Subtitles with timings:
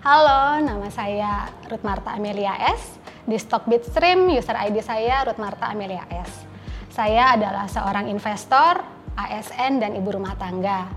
[0.00, 2.96] Halo, nama saya Ruth Marta Amelia S.
[3.28, 6.48] Di Stock Bitstream, user ID saya Ruth Marta Amelia S.
[6.88, 8.80] Saya adalah seorang investor,
[9.12, 10.88] ASN, dan ibu rumah tangga.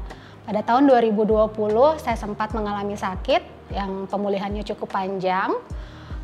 [0.47, 1.51] Pada tahun 2020,
[1.99, 5.51] saya sempat mengalami sakit yang pemulihannya cukup panjang.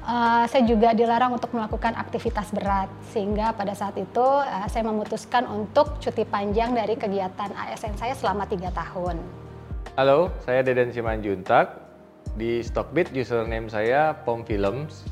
[0.07, 5.43] Uh, saya juga dilarang untuk melakukan aktivitas berat, sehingga pada saat itu uh, saya memutuskan
[5.51, 9.19] untuk cuti panjang dari kegiatan ASN saya selama tiga tahun.
[9.99, 11.88] Halo, saya Deden Simanjuntak,
[12.39, 15.03] di Stockbit username saya Pom Films.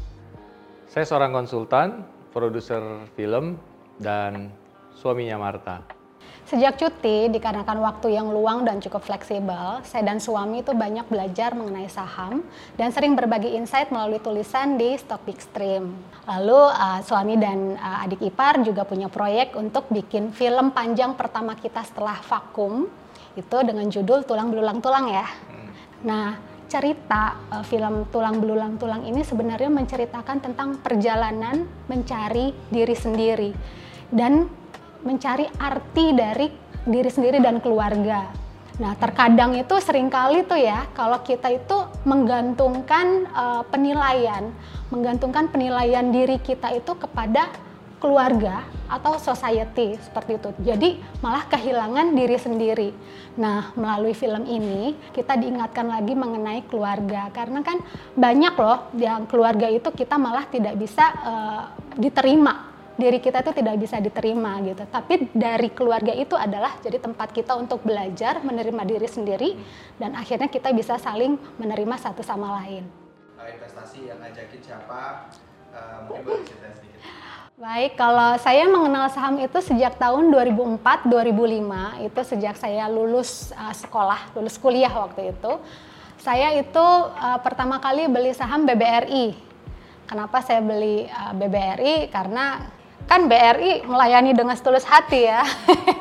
[0.88, 2.80] Saya seorang konsultan, produser
[3.20, 3.60] film,
[4.00, 4.48] dan
[4.96, 5.84] suaminya Marta.
[6.48, 11.52] Sejak cuti, dikarenakan waktu yang luang dan cukup fleksibel, saya dan suami itu banyak belajar
[11.52, 12.40] mengenai saham
[12.80, 15.92] dan sering berbagi insight melalui tulisan di Stock Big Stream.
[16.24, 21.60] Lalu uh, suami dan uh, adik ipar juga punya proyek untuk bikin film panjang pertama
[21.60, 22.88] kita setelah vakum,
[23.36, 25.28] itu dengan judul Tulang Belulang Tulang ya.
[25.28, 25.70] Hmm.
[26.08, 26.28] Nah,
[26.68, 33.52] cerita uh, film Tulang Belulang Tulang ini sebenarnya menceritakan tentang perjalanan mencari diri sendiri
[34.12, 34.46] dan
[35.02, 36.48] mencari arti dari
[36.88, 38.32] diri sendiri dan keluarga.
[38.78, 44.54] Nah, terkadang itu sering kali tuh ya, kalau kita itu menggantungkan uh, penilaian,
[44.94, 47.50] menggantungkan penilaian diri kita itu kepada
[47.98, 50.50] keluarga atau society seperti itu.
[50.62, 52.90] Jadi malah kehilangan diri sendiri.
[53.38, 57.82] Nah, melalui film ini kita diingatkan lagi mengenai keluarga karena kan
[58.14, 61.64] banyak loh yang keluarga itu kita malah tidak bisa uh,
[61.98, 62.74] diterima.
[62.98, 64.82] Diri kita itu tidak bisa diterima gitu.
[64.90, 69.50] Tapi dari keluarga itu adalah jadi tempat kita untuk belajar menerima diri sendiri
[70.02, 72.86] dan akhirnya kita bisa saling menerima satu sama lain.
[73.38, 75.30] Investasi yang ngajakin siapa?
[75.70, 76.87] Uh, mungkin boleh.
[77.58, 84.30] Baik, kalau saya mengenal saham itu sejak tahun 2004-2005, itu sejak saya lulus uh, sekolah,
[84.38, 85.58] lulus kuliah waktu itu.
[86.22, 86.78] Saya itu
[87.18, 89.34] uh, pertama kali beli saham BBRI.
[90.06, 92.14] Kenapa saya beli uh, BBRI?
[92.14, 92.62] Karena
[93.10, 95.42] kan BRI melayani dengan setulus hati ya.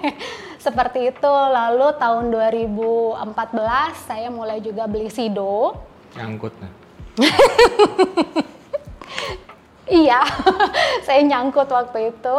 [0.61, 1.33] Seperti itu.
[1.33, 3.17] Lalu tahun 2014
[4.05, 5.73] saya mulai juga beli Sido.
[6.21, 6.53] Nyangkut.
[9.87, 10.19] Iya,
[11.07, 12.39] saya nyangkut waktu itu.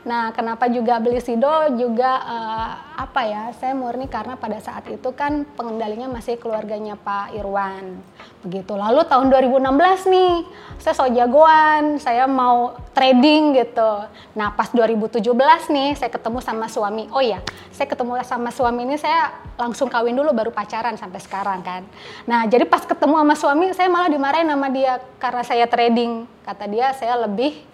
[0.00, 3.42] Nah, kenapa juga beli Sido juga uh, apa ya?
[3.60, 8.00] Saya murni karena pada saat itu kan pengendalinya masih keluarganya Pak Irwan.
[8.40, 8.72] Begitu.
[8.72, 10.34] Lalu tahun 2016 nih,
[10.80, 14.08] saya so jagoan, saya mau trading gitu.
[14.32, 15.20] Nah, pas 2017
[15.68, 17.04] nih saya ketemu sama suami.
[17.12, 21.60] Oh ya, saya ketemu sama suami ini saya langsung kawin dulu baru pacaran sampai sekarang
[21.60, 21.84] kan.
[22.24, 26.24] Nah, jadi pas ketemu sama suami saya malah dimarahin sama dia karena saya trading.
[26.40, 27.68] Kata dia saya lebih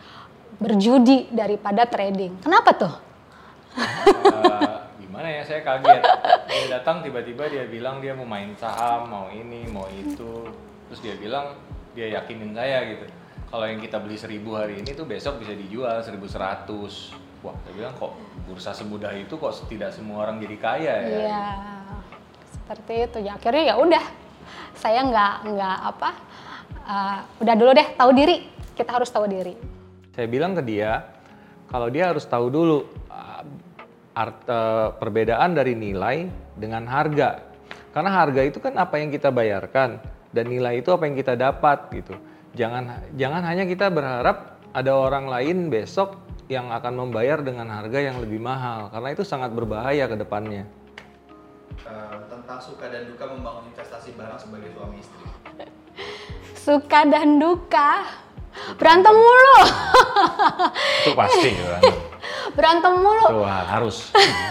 [0.56, 2.40] berjudi daripada trading.
[2.40, 2.94] Kenapa tuh?
[3.76, 6.02] Uh, gimana ya saya kaget.
[6.48, 10.48] Dia datang tiba-tiba dia bilang dia mau main saham mau ini mau itu.
[10.88, 11.60] Terus dia bilang
[11.92, 13.04] dia yakinin saya gitu.
[13.46, 17.12] Kalau yang kita beli seribu hari ini tuh besok bisa dijual seribu seratus.
[17.44, 18.16] Wah saya bilang kok
[18.48, 21.18] bursa semudah itu kok tidak semua orang jadi kaya ya?
[21.20, 21.46] Iya
[22.48, 23.18] seperti itu.
[23.28, 24.04] Ya akhirnya ya udah.
[24.76, 26.10] Saya nggak nggak apa
[26.84, 28.48] uh, udah dulu deh tahu diri.
[28.76, 29.75] Kita harus tahu diri
[30.16, 31.04] saya bilang ke dia
[31.68, 32.88] kalau dia harus tahu dulu
[34.16, 36.24] art, uh, perbedaan dari nilai
[36.56, 37.44] dengan harga.
[37.92, 40.00] Karena harga itu kan apa yang kita bayarkan
[40.32, 42.16] dan nilai itu apa yang kita dapat gitu.
[42.56, 46.16] Jangan jangan hanya kita berharap ada orang lain besok
[46.48, 50.64] yang akan membayar dengan harga yang lebih mahal karena itu sangat berbahaya ke depannya.
[51.84, 55.24] Uh, tentang suka dan duka membangun investasi bareng sebagai suami istri.
[56.56, 58.24] Suka dan duka
[58.74, 59.58] berantem mulu.
[61.06, 61.94] Itu pasti berantem
[62.58, 63.26] berantem mulu.
[63.30, 63.96] Tuh, harus.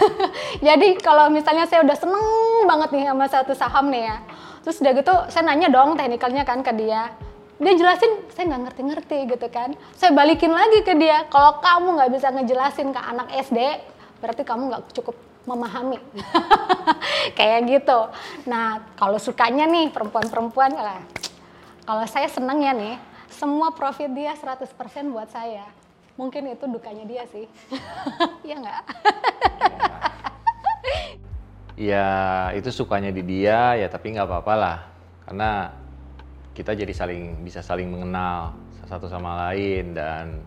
[0.66, 2.24] Jadi kalau misalnya saya udah seneng
[2.64, 4.16] banget nih sama satu saham nih ya,
[4.64, 7.12] terus udah gitu saya nanya dong teknikalnya kan ke dia.
[7.56, 9.72] Dia jelasin, saya nggak ngerti-ngerti gitu kan.
[9.96, 13.80] Saya balikin lagi ke dia, kalau kamu nggak bisa ngejelasin ke anak SD,
[14.20, 15.16] berarti kamu nggak cukup
[15.48, 15.96] memahami.
[17.38, 18.12] Kayak gitu.
[18.44, 20.76] Nah, kalau sukanya nih perempuan-perempuan,
[21.88, 23.00] kalau saya seneng ya nih,
[23.30, 24.66] semua profit dia 100%
[25.12, 25.66] buat saya.
[26.16, 27.46] Mungkin itu dukanya dia sih.
[28.46, 28.82] Iya nggak?
[31.76, 32.08] Ya
[32.56, 34.78] itu sukanya di dia ya tapi nggak apa-apa lah.
[35.28, 35.74] Karena
[36.56, 38.56] kita jadi saling bisa saling mengenal
[38.88, 40.40] satu sama lain dan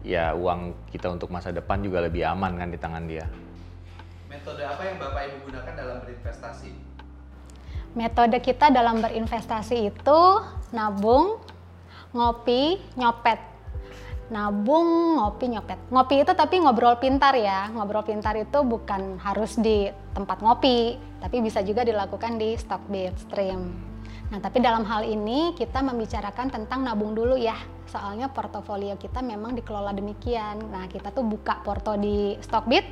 [0.00, 3.26] ya uang kita untuk masa depan juga lebih aman kan di tangan dia.
[4.30, 6.70] Metode apa yang bapak ibu gunakan dalam berinvestasi?
[7.98, 10.20] Metode kita dalam berinvestasi itu
[10.70, 11.42] nabung
[12.16, 13.38] ngopi nyopet
[14.26, 19.86] nabung ngopi nyopet ngopi itu tapi ngobrol pintar ya ngobrol pintar itu bukan harus di
[20.16, 22.82] tempat ngopi tapi bisa juga dilakukan di stock
[23.20, 23.86] stream
[24.26, 27.54] Nah, tapi dalam hal ini kita membicarakan tentang nabung dulu ya.
[27.86, 30.66] Soalnya portofolio kita memang dikelola demikian.
[30.66, 32.82] Nah, kita tuh buka porto di Stockbit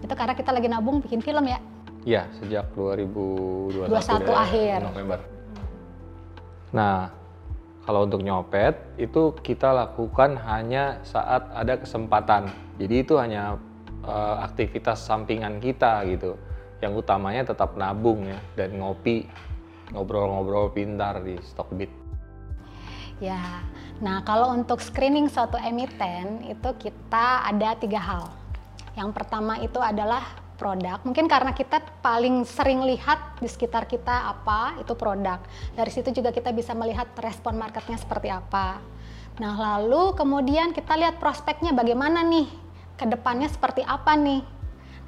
[0.00, 1.60] itu karena kita lagi nabung bikin film ya.
[2.04, 4.78] Iya, sejak 2021 21 ya, akhir.
[4.88, 5.18] November.
[6.72, 6.96] Nah,
[7.84, 12.48] kalau untuk nyopet itu kita lakukan hanya saat ada kesempatan.
[12.80, 13.60] Jadi itu hanya
[14.04, 16.40] eh, aktivitas sampingan kita gitu.
[16.80, 19.28] Yang utamanya tetap nabung ya dan ngopi,
[19.92, 21.92] ngobrol-ngobrol pintar di Stockbit.
[23.22, 23.62] Ya,
[24.02, 28.24] nah kalau untuk screening suatu emiten itu kita ada tiga hal.
[28.98, 31.02] Yang pertama itu adalah produk.
[31.02, 35.42] Mungkin karena kita paling sering lihat di sekitar kita apa itu produk.
[35.74, 38.78] Dari situ juga kita bisa melihat respon marketnya seperti apa.
[39.42, 42.46] Nah lalu kemudian kita lihat prospeknya bagaimana nih,
[42.94, 44.42] ke depannya seperti apa nih.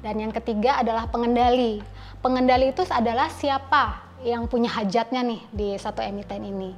[0.03, 1.81] Dan yang ketiga adalah pengendali.
[2.21, 6.71] Pengendali itu adalah siapa yang punya hajatnya nih di satu emiten ini.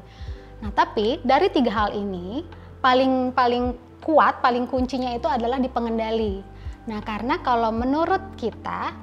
[0.60, 2.44] Nah, tapi dari tiga hal ini
[2.83, 6.59] paling paling kuat, paling kuncinya itu adalah di pengendali.
[6.89, 8.97] Nah, karena kalau menurut kita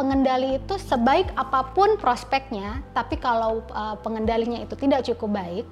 [0.00, 5.66] pengendali itu sebaik apa pun prospeknya, tapi kalau uh, pengendalinya itu tidak cukup baik,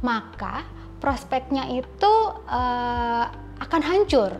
[0.00, 0.64] maka
[0.96, 2.12] prospeknya itu
[2.48, 3.28] uh,
[3.60, 4.32] akan hancur,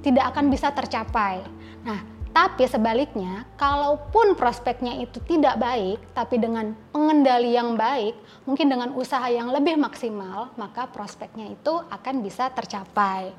[0.00, 1.44] tidak akan bisa tercapai.
[1.84, 2.00] Nah,
[2.32, 8.16] tapi sebaliknya, kalaupun prospeknya itu tidak baik, tapi dengan pengendali yang baik,
[8.48, 13.36] mungkin dengan usaha yang lebih maksimal, maka prospeknya itu akan bisa tercapai.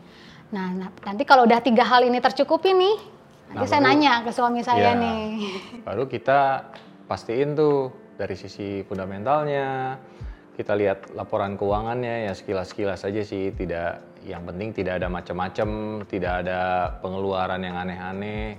[0.54, 2.96] Nah, nah nanti kalau udah tiga hal ini tercukupi nih,
[3.50, 5.22] nanti Nah, saya baru- nanya ke suami saya Ya, nih.
[5.82, 6.70] Baru kita
[7.10, 9.98] pastiin tuh dari sisi fundamentalnya,
[10.54, 15.70] kita lihat laporan keuangannya ya sekilas-sekilas aja sih, tidak yang penting tidak ada macam-macam,
[16.06, 18.56] tidak ada pengeluaran yang aneh-aneh.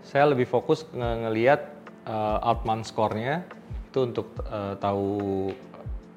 [0.00, 1.60] Saya lebih fokus nge ngelihat
[2.08, 3.44] uh, Altman score-nya
[3.92, 5.52] itu untuk uh, tahu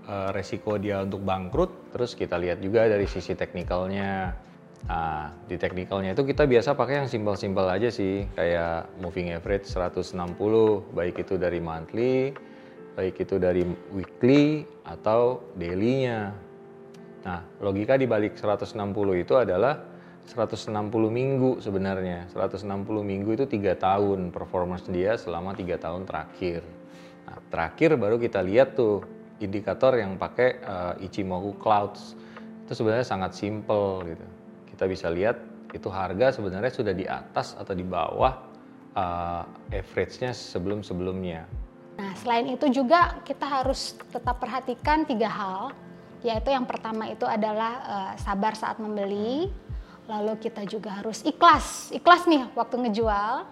[0.08, 4.48] uh, resiko dia untuk bangkrut, terus kita lihat juga dari sisi teknikalnya.
[4.88, 10.16] Nah, di teknikalnya itu kita biasa pakai yang simpel-simpel aja sih, kayak moving average 160,
[10.96, 12.32] baik itu dari monthly,
[12.96, 16.32] baik itu dari weekly atau daily-nya.
[17.28, 18.76] Nah, logika di balik 160
[19.20, 19.84] itu adalah
[20.30, 20.72] 160
[21.12, 22.32] minggu sebenarnya.
[22.32, 22.68] 160
[23.04, 26.64] minggu itu tiga tahun performance dia selama tiga tahun terakhir.
[27.28, 29.04] Nah, terakhir baru kita lihat tuh
[29.42, 32.16] indikator yang pakai eh, Ichimoku Clouds.
[32.66, 34.39] Itu sebenarnya sangat simple gitu.
[34.80, 35.36] Kita bisa lihat
[35.76, 38.32] itu harga sebenarnya sudah di atas atau di bawah
[38.96, 41.44] eh, average-nya sebelum-sebelumnya.
[42.00, 45.76] Nah, selain itu juga kita harus tetap perhatikan tiga hal,
[46.24, 49.52] yaitu yang pertama itu adalah eh, sabar saat membeli,
[50.08, 53.44] lalu kita juga harus ikhlas, ikhlas nih waktu ngejual,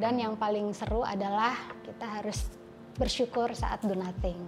[0.00, 2.48] dan yang paling seru adalah kita harus
[2.96, 4.40] bersyukur saat do nothing.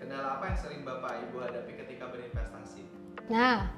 [0.00, 2.80] Kendala apa yang sering Bapak Ibu hadapi ketika berinvestasi?
[3.28, 3.68] Nah,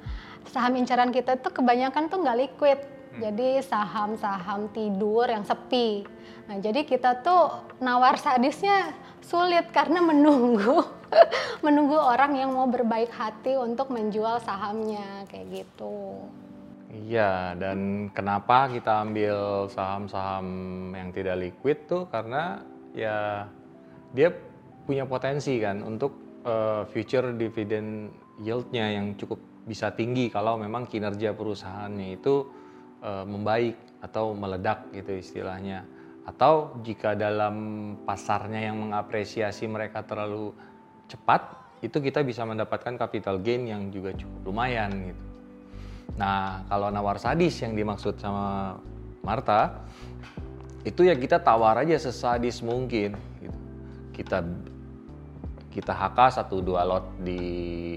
[0.50, 2.78] saham incaran kita tuh kebanyakan tuh nggak liquid.
[3.12, 6.08] Jadi saham-saham tidur yang sepi.
[6.48, 10.80] Nah, jadi kita tuh nawar sadisnya sulit karena menunggu
[11.66, 16.24] menunggu orang yang mau berbaik hati untuk menjual sahamnya kayak gitu.
[16.92, 20.46] Iya, dan kenapa kita ambil saham-saham
[20.92, 22.60] yang tidak liquid tuh karena
[22.92, 23.48] ya
[24.12, 24.28] dia
[24.84, 26.12] punya potensi kan untuk
[26.44, 28.12] eh, future dividend
[28.44, 32.34] yield-nya yang cukup bisa tinggi kalau memang kinerja perusahaannya itu
[33.02, 35.86] eh, membaik atau meledak gitu istilahnya.
[36.22, 37.54] Atau jika dalam
[38.06, 40.54] pasarnya yang mengapresiasi mereka terlalu
[41.10, 45.22] cepat, itu kita bisa mendapatkan capital gain yang juga cukup lumayan gitu.
[46.14, 48.78] Nah, kalau nawar sadis yang dimaksud sama
[49.24, 49.82] Marta,
[50.86, 53.18] itu ya kita tawar aja sesadis mungkin.
[53.42, 53.58] Gitu.
[54.14, 54.46] Kita
[55.72, 57.40] kita HK satu dua lot di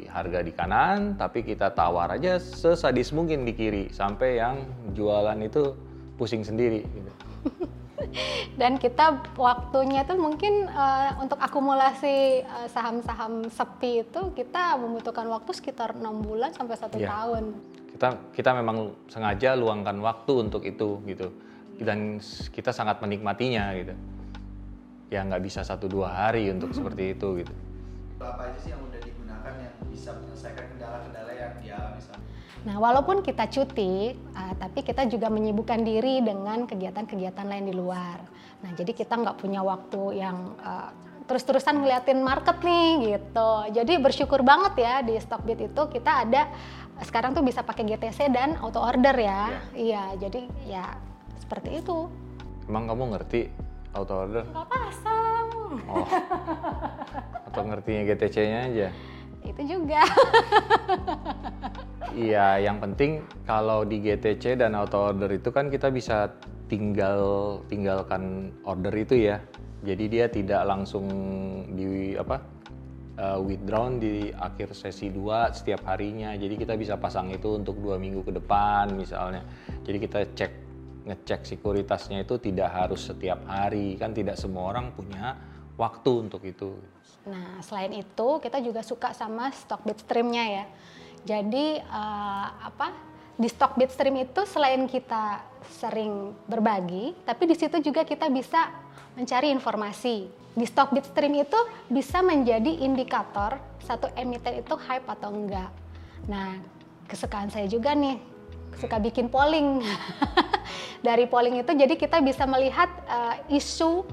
[0.08, 4.63] harga di kanan, tapi kita tawar aja sesadis mungkin di kiri sampai yang
[4.96, 5.75] jualan itu
[6.15, 6.88] pusing sendiri.
[6.88, 7.12] Gitu.
[8.60, 15.51] Dan kita waktunya tuh mungkin eh, untuk akumulasi eh, saham-saham sepi itu kita membutuhkan waktu
[15.51, 17.12] sekitar enam bulan sampai satu Iya.
[17.12, 17.44] tahun.
[17.91, 21.27] Kita kita memang sengaja luangkan waktu untuk itu gitu.
[21.75, 22.24] Dan
[22.55, 23.91] kita sangat menikmatinya gitu.
[25.12, 27.53] Ya nggak bisa satu dua hari untuk seperti itu gitu.
[28.25, 32.25] Apa aja sih yang udah digunakan yang bisa menyelesaikan kendala-kendala yang dialami sama
[32.65, 38.17] Nah, walaupun kita cuti, uh, tapi kita juga menyibukkan diri dengan kegiatan-kegiatan lain di luar.
[38.65, 40.89] Nah, jadi kita nggak punya waktu yang uh,
[41.29, 43.51] terus-terusan ngeliatin market nih gitu.
[43.70, 46.50] Jadi bersyukur banget ya di Stockbit itu kita ada
[47.05, 49.62] sekarang tuh bisa pakai GTC dan auto order ya.
[49.77, 50.98] Iya, jadi ya
[51.38, 52.10] seperti itu.
[52.65, 53.53] Emang kamu ngerti
[53.94, 54.41] auto order?
[54.41, 55.25] Nggak pasang.
[55.88, 56.08] Oh.
[57.51, 58.88] Atau ngertinya GTC-nya aja.
[59.46, 60.01] Itu juga.
[62.15, 66.32] Iya, yang penting kalau di GTC dan auto order itu kan kita bisa
[66.72, 69.44] tinggal tinggalkan order itu ya.
[69.84, 71.05] Jadi dia tidak langsung
[71.75, 72.39] di apa
[73.20, 76.32] uh, withdrawn di akhir sesi 2 setiap harinya.
[76.39, 79.44] Jadi kita bisa pasang itu untuk dua minggu ke depan misalnya.
[79.84, 80.51] Jadi kita cek
[81.05, 85.38] ngecek sekuritasnya itu tidak harus setiap hari kan tidak semua orang punya
[85.75, 86.75] waktu untuk itu.
[87.25, 90.65] Nah, selain itu kita juga suka sama stock bitstreamnya ya.
[91.25, 92.94] Jadi uh, apa
[93.36, 95.44] di stock bitstream itu selain kita
[95.82, 98.72] sering berbagi, tapi di situ juga kita bisa
[99.17, 100.29] mencari informasi.
[100.55, 101.60] Di stock bitstream itu
[101.91, 105.67] bisa menjadi indikator satu emiten itu hype atau enggak.
[106.32, 106.62] Nah,
[107.12, 108.22] kesukaan saya juga nih,
[108.79, 109.84] suka bikin polling.
[111.05, 114.08] Dari polling itu jadi kita bisa melihat uh, isu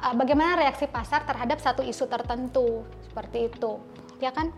[0.00, 3.80] uh, bagaimana reaksi pasar terhadap satu isu tertentu seperti itu,
[4.18, 4.50] ya kan?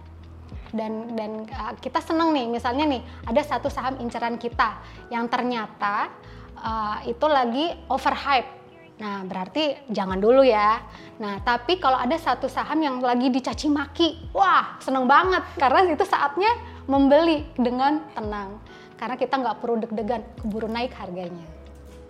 [0.73, 4.81] Dan dan uh, kita seneng nih, misalnya nih ada satu saham inceran kita
[5.13, 6.09] yang ternyata
[6.57, 8.63] uh, itu lagi overhype.
[9.03, 10.79] Nah, berarti jangan dulu ya.
[11.19, 16.07] Nah, tapi kalau ada satu saham yang lagi dicaci maki, wah seneng banget karena itu
[16.07, 16.55] saatnya
[16.87, 18.63] membeli dengan tenang.
[18.95, 21.43] Karena kita nggak perlu deg-degan, keburu naik harganya.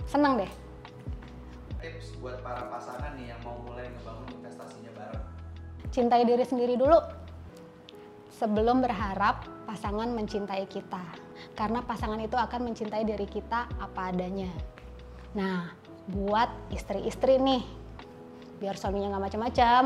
[0.04, 0.61] Seneng deh
[1.82, 5.26] tips buat para pasangan nih yang mau mulai ngebangun investasinya bareng?
[5.90, 6.94] Cintai diri sendiri dulu
[8.30, 11.02] sebelum berharap pasangan mencintai kita.
[11.58, 14.48] Karena pasangan itu akan mencintai diri kita apa adanya.
[15.34, 15.74] Nah,
[16.06, 17.66] buat istri-istri nih,
[18.62, 19.82] biar suaminya nggak macam-macam.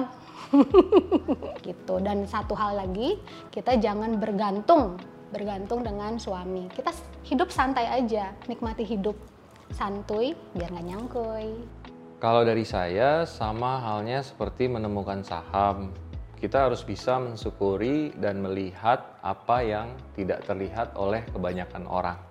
[1.66, 1.94] gitu.
[2.04, 3.16] Dan satu hal lagi,
[3.48, 6.70] kita jangan bergantung bergantung dengan suami.
[6.70, 6.94] Kita
[7.26, 9.18] hidup santai aja, nikmati hidup
[9.74, 11.50] santuy biar nggak nyangkui.
[12.16, 15.92] Kalau dari saya sama halnya seperti menemukan saham.
[16.40, 22.25] Kita harus bisa mensyukuri dan melihat apa yang tidak terlihat oleh kebanyakan orang.